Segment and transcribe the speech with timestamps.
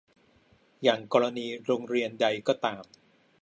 [0.83, 2.83] อย่างกรณีโรงเรียนใดก็ตาม